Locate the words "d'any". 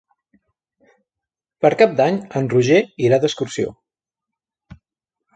1.99-2.17